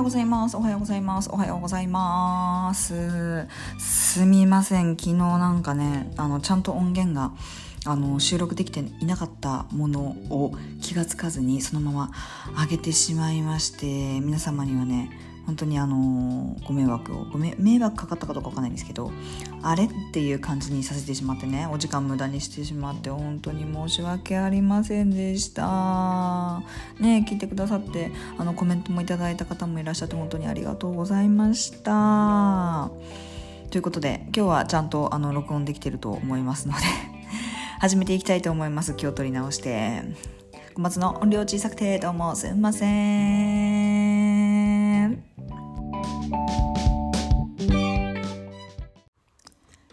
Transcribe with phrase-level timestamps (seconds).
[0.00, 0.56] ようございます。
[0.56, 1.28] おはようございます。
[1.30, 3.46] おはようございます。
[3.78, 4.96] すみません。
[4.96, 7.32] 昨日なんかね、あの、ちゃんと音源が、
[7.84, 10.00] あの、収録できていなかったもの
[10.30, 12.10] を気がつかずに、そのまま
[12.62, 15.10] 上げてしまいまして、皆様にはね、
[15.46, 19.10] 本当にあのご迷惑をごめ迷惑かかったかどうかわかんないんですけど
[19.62, 26.62] あれっていう感じにさせてしまってねお時間無駄にしてしまって本当に申し訳ありませんでした。
[27.00, 32.90] ね聞いてくださってあのコメントもいただいた方もいらっしゃって本当にありがとうございました。
[33.70, 36.80] ということで今日はちゃんとあの録音できてると思いますので
[37.78, 38.94] 始めていきたいと思います。
[38.94, 40.02] 気を取り直して。
[40.74, 44.09] 小松の音量小さくてどうもすいません。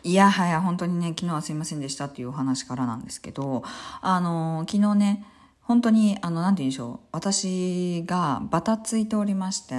[0.03, 3.63] いやはや本当にね昨日はすいませんでしたっていうお話からなんですけど
[4.01, 5.25] あの昨日ね
[5.61, 9.75] 本当にあの何て言うんでしょう私がバタついておりまして、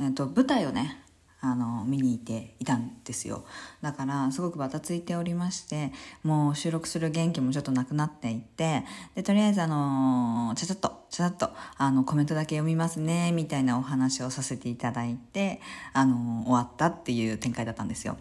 [0.00, 1.02] えー、と舞台をね
[1.42, 3.44] あの見に行っていたんですよ。
[3.80, 15.60] だからすごくバタついておりましてもう収録する元気もちょっとなくなっていてでとりあえずあのちゃちゃっとちゃちゃっとあのコメントだけ読みますねみたいなお話をさせていただいて
[15.92, 18.16] あの終わったっていう展開だったんですよ。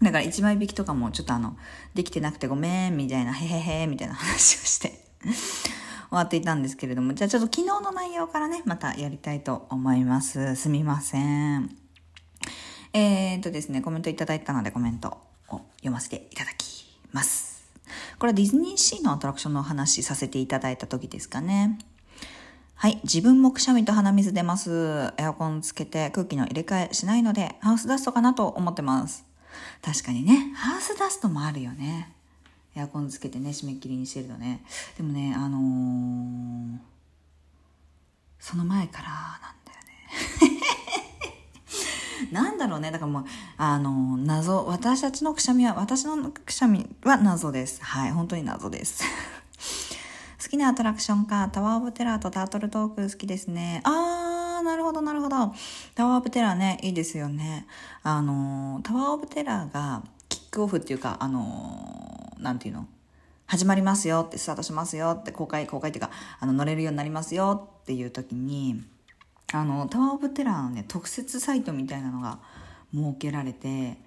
[0.00, 1.56] だから一枚引きとかもちょっとあの
[1.94, 5.30] できてなくてごめんみたいなへへへみたいな話をして終
[6.10, 10.56] わっていたんですけれどもじゃあちょっと昨日の内容からねまたやりたいと思います。
[10.56, 11.81] すみません。
[12.94, 17.64] えー、っとですね、コメントいただいたのでコメントを読ませていただきます。
[18.18, 21.78] これはディズニーシーのアトラクションのお話させていただいた時ですかね。
[22.74, 23.00] はい。
[23.04, 25.12] 自分もくしゃみと鼻水出ます。
[25.16, 29.24] エアコンつけて空気の入れ替えしないので、ハウスダストかなと思ってます。
[29.82, 32.12] 確かにね、ハウスダストもあるよね。
[32.74, 34.64] エアコンつけてね、締め切りにしてるとね。
[34.96, 36.78] でもね、あのー、
[38.40, 40.61] その前からなんだよね。
[42.30, 42.90] なんだろうね。
[42.90, 43.24] だからもう、
[43.56, 44.64] あの、謎。
[44.66, 47.82] 私たちのくしゃみは、私のくしゃみは謎です。
[47.82, 48.12] はい。
[48.12, 49.02] 本当に謎です。
[50.42, 53.80] 好きなアトラクションか、タワーオブテラーとタートルトーク好きですね。
[53.84, 55.54] あー、なるほど、なるほど。
[55.94, 57.66] タワーオブテラーね、いいですよね。
[58.02, 62.86] あの、タワーオブテラーが、キックオフっていうか、あの、なんていうの？
[63.46, 66.10] 始まりますよって、スタートしますよって、公開、公開っていうか、
[66.40, 68.82] あの、乗れるようになりますよっていう時に、
[69.52, 72.38] あのタワー・オブ・テラーのね特設サイトみたいなのが
[72.94, 73.98] 設けられて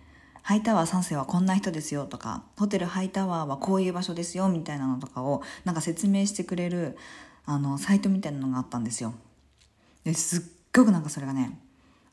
[0.41, 6.97] ハイタワー3世はこんな人ですよとかホテルハイタワーはこういう場所ですよみたいなのとかをなんか説明してくれる
[7.45, 9.13] あのサイトみたいなのがあったんですよ。
[10.03, 10.41] ですっ
[10.75, 11.59] ごくなんかそれがね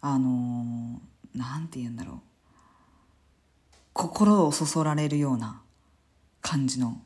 [0.00, 1.00] あの
[1.34, 2.16] なんて言うんだろう。
[3.92, 5.60] 心をそそられるような
[6.40, 7.00] 感じの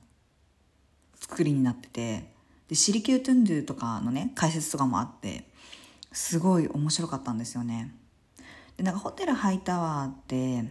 [1.16, 2.32] 作りになってて
[2.68, 5.44] でシリキュートゥンドゥとかのね解説とかもあって
[6.16, 7.94] すごい面白かったんですよね。
[8.78, 10.64] でなんかホテルハイタワーって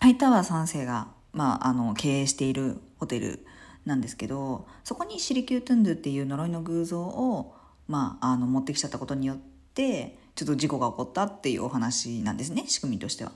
[0.00, 3.44] ハイタワー3世が、まあ、あの経営しているホテル
[3.84, 7.54] なんですけどそこにシリキュートゥンドゥっていう呪いの偶像を、
[7.88, 9.38] まあ、あの持ってきちゃったことによっ
[9.74, 13.32] てちょっと事故が起こったっていうお話なんですね仕組みとしては。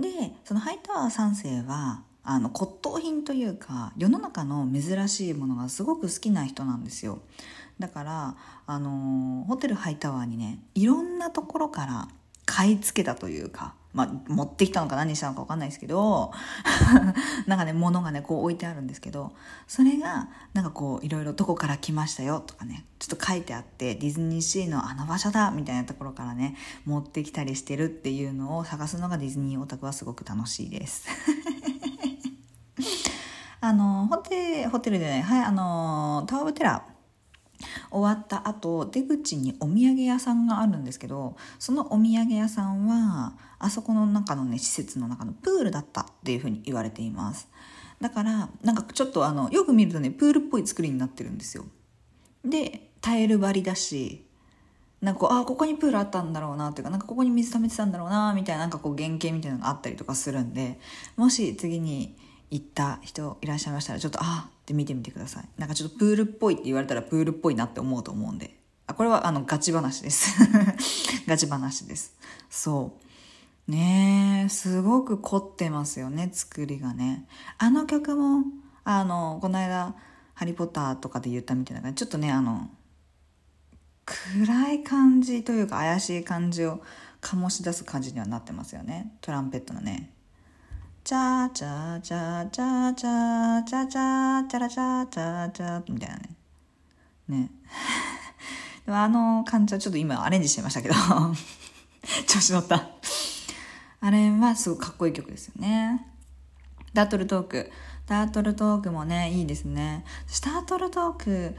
[0.00, 0.08] で
[0.44, 7.20] そのハイタワー3世はあの骨董品というか世の中の珍しいものがすごく好きな人なんですよ。
[7.78, 12.08] だから、あの、ホテルハイタワーにねいろんなところから
[12.44, 16.32] 買い付けたというか、まあ、持ってきたのか何したのか分かんないですけど
[17.46, 19.32] なんかね物がねこう置いてあるんですけど
[19.66, 26.56] それがなんかこういろいろどこから来ましたよとかねちょっと書いてあってディズニーシーのあの場所だみたいなところからね
[26.86, 31.06] 持ってきたりしてるっていうのを探すのがディズニーオタクはすごく楽しいです。
[33.60, 36.84] あのホテホテルでね、はい、あのタワーオブテラ
[37.90, 47.48] 終わった後出口にお土産屋さんがあるんですけどそのお土産屋さんはあそこの中のね施設の中のプールだったっていうふうに言われています。
[48.00, 51.64] だからなんかちょっとあのよく見るとねプールっぽい作りになってるんですよ。
[52.44, 54.24] でタイル張りだし
[55.00, 60.78] なんかこうあここにプールあったんだろうなっていうかなんかここに水溜めてたんだろうなみたいななんかこう原型みたいなのがあったりとかするんで
[61.16, 62.16] もし次に
[62.50, 63.92] 行った人いらっしゃいました。
[63.92, 65.48] らちょっとあって見てみてください。
[65.58, 68.56] なんかちょっとプールっぽいって言われたらプールっぽいなって思うと思うんで。
[68.86, 70.38] あこれはあのガチ話です。
[71.28, 72.14] ガチ話です。
[72.48, 73.70] そう。
[73.70, 77.26] ねえすごく凝ってますよね作りがね。
[77.58, 78.44] あの曲も
[78.84, 79.94] あのこの間
[80.32, 81.98] 「ハリー・ポッター」とかで言ったみたいな感じ。
[81.98, 82.70] ちょっとねあの
[84.06, 86.82] 暗い感じというか怪しい感じを
[87.20, 89.12] 醸し出す感じにはなってますよね。
[89.20, 90.14] トランペットのね。
[91.08, 96.28] チャーチャチャチャチャチャチャチャラチャチャチャみたいなね。
[97.28, 97.50] ね。
[98.84, 100.94] でもあの感じはちょっと今アレンジしてましたけど
[102.26, 102.90] 調子乗った。
[104.02, 106.06] あれはすごくかっこいい曲ですよね。
[106.92, 107.72] タートルトーク。
[108.04, 110.04] タートルトークもね、いいですね。
[110.42, 111.56] タートルトーク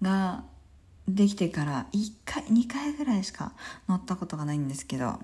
[0.00, 0.44] が
[1.08, 3.52] できてから1回、2回ぐらいしか
[3.88, 5.18] 乗ったことがないんですけど、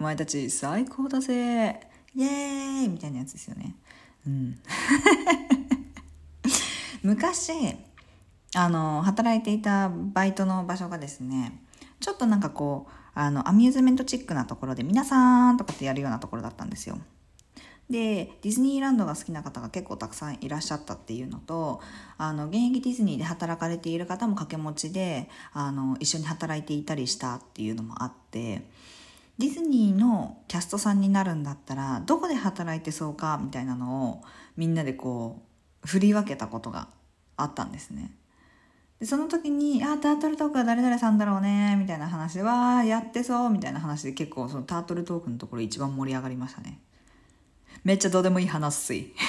[0.00, 3.74] お前たち最高だぜイエーイみたいなやつですよね。
[4.26, 4.58] うん。
[7.02, 7.52] 昔、
[8.54, 11.60] あの、働いていたバイトの場所がですね、
[12.00, 16.98] ちょっとなんかこう、あの、アミューズメントチックなところで、皆さんとかってやるようなところだったんですよ。
[17.88, 21.80] でディズニーランドが好きな方が結構たくさんいらっしゃったっていうのと
[22.18, 28.68] あの現役ディズニーで働かれている方も掛け持ちであの一緒に働いていたりしたっていうのもあって
[29.38, 34.22] ディズニーのキャストさんになるんだったらどこで働いてそうかみたいなのを
[34.56, 35.42] みんなでこ
[35.84, 36.88] う振り分けたことが
[37.36, 38.12] あったんですね。
[38.98, 46.80] でその時に「あタートルトークは誰々さんだろうね」みたいな話で「わあやってそう」みたいな話で結構そのタートルトークのところ一番盛り上がりましたね。
[47.84, 49.12] めっちゃどうでもいい話っすい。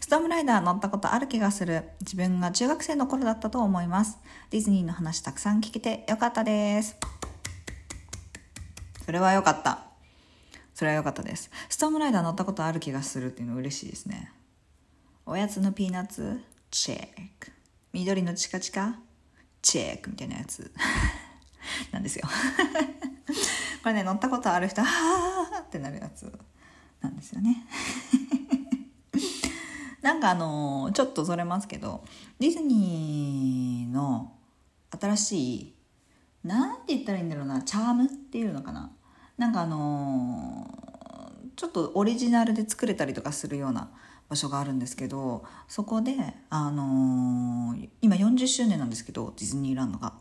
[0.00, 1.90] ストームライダー乗ったことある気がする。
[2.00, 4.18] 自分が中学生の頃だったと思います。
[4.50, 6.96] ディズニーの話たくさん聞けてよかったです。
[9.04, 9.84] それはよかった。
[10.74, 11.50] それはよかったです。
[11.68, 14.32] ストームライダー乗ったことある気がするっていうの嬉しいですね。
[15.26, 16.40] おやつのピーナッツ
[16.70, 17.06] チェッ
[17.38, 17.52] ク。
[17.92, 18.98] 緑のチカチカ
[19.60, 20.72] チェックみたいなやつ。
[21.92, 22.26] なんですよ。
[23.82, 26.32] これね、乗ったことある人、はーってなるやつ
[27.00, 27.66] なんですよね。
[30.00, 32.04] なんかあの、ちょっとそれますけど、
[32.38, 34.32] ディズニーの
[34.98, 35.74] 新しい、
[36.44, 38.90] なんて言ったらいいんだろうな、チャームっていうのかな？
[39.38, 43.90] なんかあのー、ちょっとオリジナルで作れたりとかするような
[44.28, 46.14] 場所があるんですけど、そこで、
[46.50, 50.14] あのー、今40周年なんですけど、ディズニーランドが。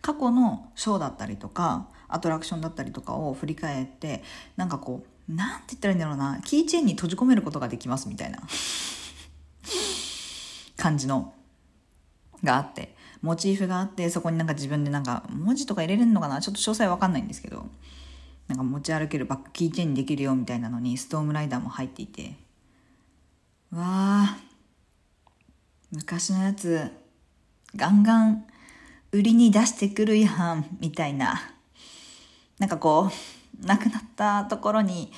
[0.00, 4.22] 過去のショーだったりとかアトラクションだったりとかを振り返って
[4.56, 8.38] なんかこうなんて言ったらいいんだろうなキーチェーンに閉じ込めることができますみたいな
[10.76, 11.34] 感じの
[12.44, 12.95] があって
[13.26, 16.40] モチーフがあってそこになんか自分でなんか文字とか入れれるのかな？
[16.40, 17.66] ちょっと詳細わかんないんですけど
[18.48, 22.36] なんか持ち歩けるバックキーチェーンにできるよみたいなのにストームライダーも入っていて
[23.72, 24.38] わあ
[25.90, 26.90] 昔のやつ
[27.74, 28.44] ガンガン
[29.12, 31.40] 売りに出してくるやん、みたいな。
[32.58, 33.10] なんかこ
[33.62, 35.10] う、亡くなったところに、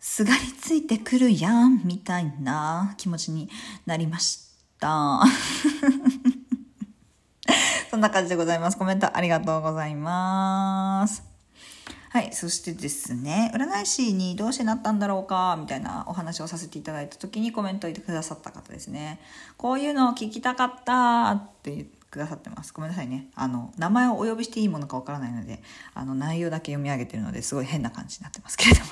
[0.00, 3.48] すがりついてくるやん、みたいな気持ちに
[3.86, 4.48] なりまし
[4.80, 5.22] た。
[8.02, 8.76] そんな感じでございます。
[8.76, 11.22] コメントありがとうございます。
[12.10, 12.32] はい。
[12.32, 19.20] そしてですね、占い師にどうしてなったんだろうか、みたいなお話をさせていただいた時にコメントをいてくださった方ですね。
[19.56, 22.72] こういうのを聞きたかったって言って、くださってます。
[22.74, 23.28] ごめんなさいね。
[23.36, 25.62] あの、名前をお呼びしていいものかわからないので、
[25.94, 28.90] あの、内容だけ読み上げてるのですごい変な感じになってますけれども。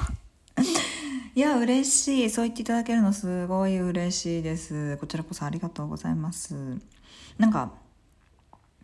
[1.34, 2.30] いや、嬉しい。
[2.30, 4.96] そう言っていただけるのすごい嬉しいです。
[4.98, 6.78] こちらこそありがとうございます。
[7.36, 7.72] なんか、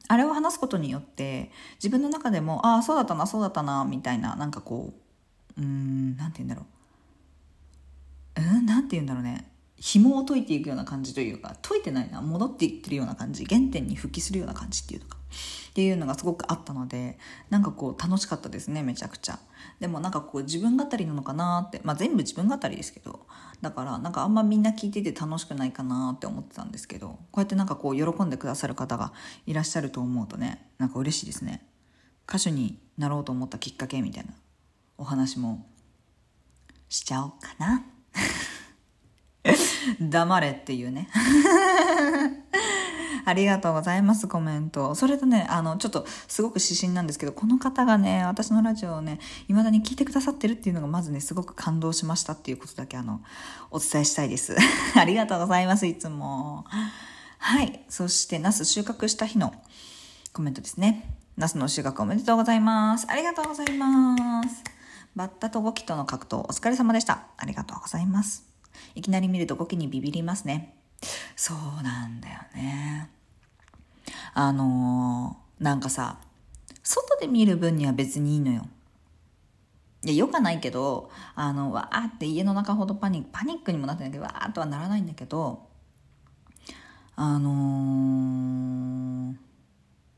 [0.09, 4.95] あれを話すことによって、自分の中でも、ああ、そうだったな、そうだったな、みたいな、なんかこ
[5.57, 6.67] う、うん、なんて言うんだろ
[8.37, 8.41] う。
[8.41, 9.51] うん、なんて言うんだろうね。
[9.79, 15.19] 紐を解いていくような感じというか解いてないな戻っていってるような感じ原点に復帰するような感じっていうのか
[15.71, 17.19] っていうのがすごくあったので
[17.51, 19.39] なんかこう楽しかったですねめちゃくちゃ
[19.81, 23.27] でもなんかこう自分語りなのかなってまあ全部自分語りですけど
[23.61, 29.13] だからなんかあんまみんな聞いてて楽しくないかなって思ってたんですけどこうやってなんかこう喜んでくださる方が
[29.47, 31.67] いらっしゃると思うとねなんか嬉しいですね
[32.29, 34.33] 歌手になろうと思ったきっかけみたいな
[34.99, 35.67] お話も
[36.89, 37.85] しちゃおうかな
[40.01, 41.09] 黙れっていうね。
[43.27, 44.95] ありがとうございます、コメント。
[44.95, 49.19] それとね、あの、ちょっとすごく指針なんですけど、この方がね、私のラジオをね、
[49.49, 53.21] 未だに聞いてくださってるっていうのがまずね、すごく感動しましたっていうことだけ、あの、
[53.73, 54.57] お伝えしたいです。
[54.95, 56.65] ありがとうございます、いつも。
[57.39, 57.85] はい。
[57.89, 59.53] そして、ナス収穫した日の
[60.33, 61.13] コメントですね。
[61.37, 63.07] ナスの収穫おめでとうございます。
[63.11, 64.63] ありがとうございます。
[65.17, 67.25] バッタとゴキとの格闘お疲れ様でした。
[67.37, 68.45] ありがとうございます。
[68.95, 70.77] いきなり見ると語気にビビりますね。
[71.35, 73.16] そうなんだよね。
[74.35, 76.19] あのー、なんかさ、
[76.83, 78.67] 外で見る分には別にいいのよ。
[80.05, 85.67] いや、よかないけど、あの、わーって家の中ほどパニック、パニックにもなってないけど、わーっとはならないんだけど、
[87.17, 89.37] あのー、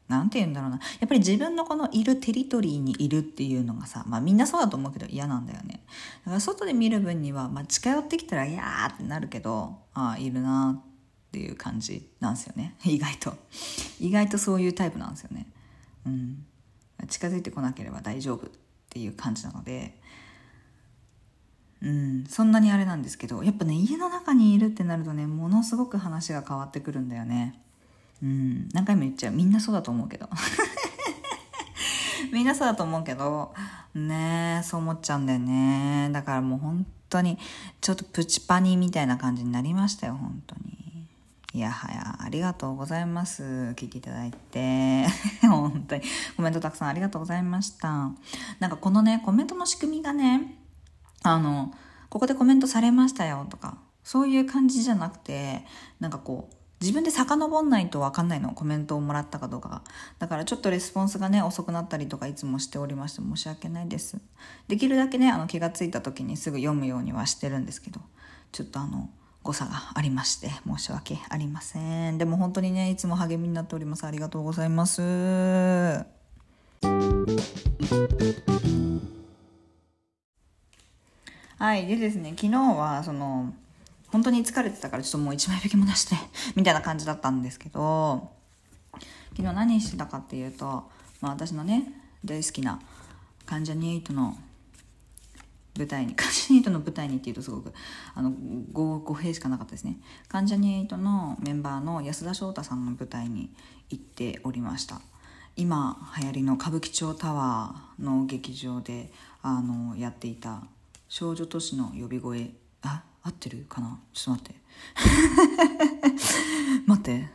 [0.09, 0.81] なんて言うんだろうな。
[1.01, 5.85] やっぱり自分のこのいるテリトリーにいるっていうのがさ、まあみんなそうだと思うけど嫌なんだよね。
[6.25, 10.83] だから外で見る分には、まあ近寄ってきたら、いやーってなるけど、ああ、いるな
[11.29, 12.75] っていう感じなんですよね。
[12.85, 13.37] 意外と。
[14.01, 15.47] 意外とそういうタイプなんですよね。
[16.07, 16.45] うん。
[17.07, 18.51] 近づいてこなければ大丈夫っ
[18.91, 19.95] ていう感じなので
[21.83, 27.61] うんそんなにあれなんですけどやっぱね家の中にいるってなるとねものすごく話が変わってくるんだよね
[28.23, 30.29] うん何回も言っちゃうみんなそうだと思うけど
[32.33, 33.55] みんなそうだと思うけど
[33.95, 37.39] ねそう思っちゃうんだよねだからもう本当に
[37.81, 40.88] ちょっとプチパニーみたいな感じになりましたよ本当に
[41.55, 43.43] いやはやありがとうございます。
[43.77, 45.07] 聞いていただいて。
[45.49, 46.03] 本当に。
[46.37, 47.89] コメントたくさんありがとうございました。
[48.59, 50.59] なんかこのねコメントの仕組みがね
[51.23, 51.73] あの
[52.11, 55.65] ここでコメントされましたよとかそういう感じじゃなくて
[56.01, 59.83] なんかこう自分で遡んないと分かんないのコメントをもらったかどうかが。
[60.19, 64.21] だからちょっとレスポンスがね遅くなったりとかいつもしておりまして申し訳ないです。
[64.69, 68.01] できるだけねあの気がついた時にすぐ読むようにはしてるんですけど
[68.53, 69.09] ちょっとあの
[69.43, 72.19] 誤差がありまして申し訳ありません。
[72.19, 74.05] でも本当にねいつも励みになっております。
[74.05, 75.03] ありがとうございます。
[81.59, 83.53] はいでですね昨日はその
[84.13, 86.17] 本当に疲れてたからちょっともう一枚引きも出して
[86.55, 88.31] みたいな感じだったんですけど
[89.37, 90.89] 昨日何してたかっていうと、
[91.21, 91.93] まあ、私のね
[92.25, 92.81] 大好きな
[93.45, 94.37] 関ジャニ∞の
[95.79, 97.73] 舞台に関ジャニ∞の舞台にっていうとすごく
[98.15, 98.33] あの
[98.73, 99.99] 語弊しかなかったですね。
[100.29, 103.51] 関ジャニ∞のメンバーの安田翔太さんの舞台に
[103.89, 105.01] 行っておりました。
[105.57, 110.63] 今流行りの歌舞伎町タワーの劇場であのやっていた
[111.09, 112.51] 少女都市の呼び声。
[112.83, 113.99] あ合ってるかな？
[114.13, 114.61] ちょっと待って。
[116.87, 117.29] 待って。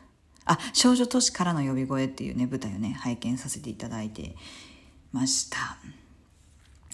[0.45, 4.35] あ少女都市からの呼び声っていうね舞台をね拝見させていただいて
[5.11, 5.77] ました。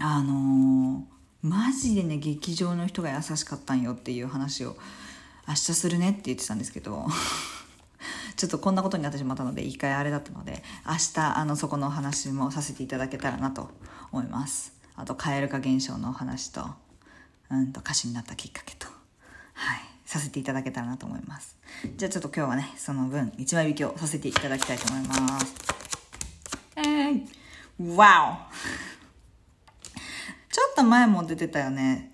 [0.01, 1.03] あのー、
[1.41, 4.75] マジでね劇場の人が優しかったんよっていう話を
[5.47, 7.07] 明日するねって言ってたんですけど
[8.35, 13.69] ちょっとこんなことになってしまったので一回あれだったので明日あのそこの話もさせていただけたらなと
[14.11, 14.73] 思います。
[14.95, 16.67] あと蛙化現象の話と
[17.49, 18.87] うんと歌手になったきっかけと
[19.53, 21.55] はいさせていただけたらなと思います。
[21.95, 25.55] じゃあちょっと今日はねその分一枚引きをさせていただきたいと思います。
[26.75, 28.48] えー、わお
[30.79, 32.11] と前も出てたよね。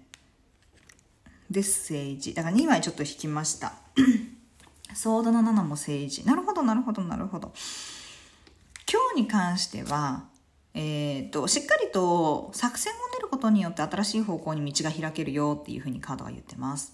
[1.49, 2.33] で政治。
[2.33, 3.73] だから2枚ちょっと引きました。
[4.95, 6.25] ソードの7も政治。
[6.25, 7.53] なるほどなるほどなるほど。
[8.91, 10.25] 今日に関しては
[10.77, 16.93] えーと、しっかりと作戦を練ることによって新しい方向に道が開けるよっていうふうにカードは言ってます。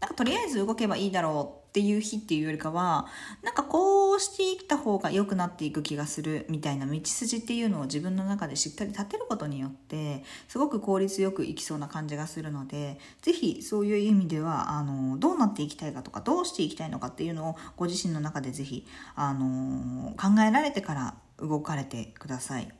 [0.00, 3.08] なんかとりあえず動けばいいだろうっていう日っていうよりかは
[3.42, 22.72] なんかこうしていった方が良くなっていく気がするみたいな道筋っていうのを自分の中でしっかり立てることによってすごく効率よくいきそうな感じがするので是非そういう意味ではあのどうなっていきたいかとかどうしていきたいのかっていうのをご自身の中で是非あの考えられてから動かれてください。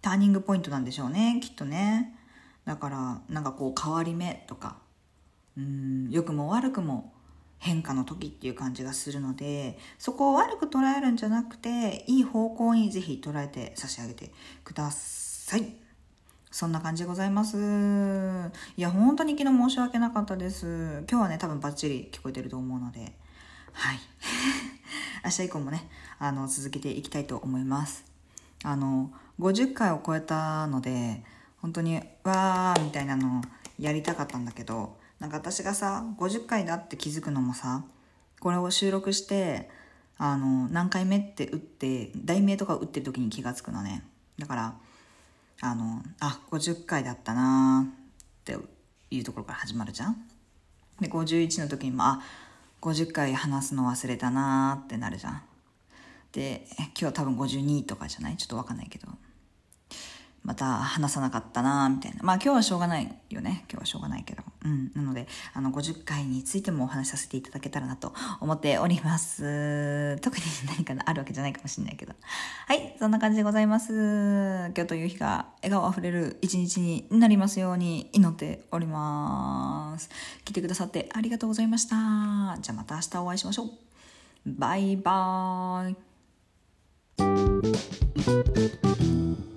[0.00, 2.18] ターニングポイントなんでしょうねきっとね
[2.64, 4.78] だからなんかこう変わり目とか
[5.56, 7.12] うん良くも悪くも
[7.62, 14.32] 変化の時っていう感じがするのでそこを悪く捉えるんじゃなくていい方向にぜひ捉えて差し上げて
[14.64, 15.76] ください。
[16.50, 17.56] そんな感じでございます。
[18.76, 21.04] いや本当に昨日申し訳なかったです。
[21.08, 23.12] 今日はね多分バッチリ聞こえてると思うので。
[23.72, 24.00] はい。
[25.24, 25.88] 明日以降もね
[26.18, 28.04] あの続けていきたいと思います。
[28.64, 31.22] あの50回を超えたので
[31.60, 33.42] 本当にわーみたいなのを
[33.78, 37.84] やりたかったんだけどなんか私がさ50回だって気づくのもさ
[38.40, 39.70] これを収録して
[40.18, 44.02] あの何回目って打って題名とか打ってる時に気が付くのね。
[44.36, 44.74] だから
[45.60, 48.56] あのあ50回だったなって
[49.12, 50.16] いうところから始まるじゃん。
[51.00, 52.20] で51の時にもあ
[52.80, 55.42] 50回話すの忘れたなってなるじゃん。
[56.32, 56.66] で
[57.00, 58.36] 今日多分52とかじゃない？
[58.36, 59.06] ちょっと分かんないけど。
[60.44, 62.18] また話さなかったなみたいな。
[62.22, 63.64] まあ今日はしょうがないよね。
[63.70, 64.42] 今日はしょうがないけど。
[64.64, 64.90] うん。
[64.94, 70.18] なのであの50回についてもお話しさせていただけたらなと思っております。
[70.20, 72.14] 特に何かあるわけじゃないかもしれないけど。
[72.66, 72.96] はい。
[72.98, 73.92] そんな感じでございます。
[73.92, 80.10] 今日という日が笑顔あふれる一日になりますように祈っております。
[80.44, 81.96] 来てくださってありがとうございました。
[82.60, 83.70] じゃあまた明日お会いしましょう。
[84.44, 85.90] バイバー
[89.48, 89.51] イ。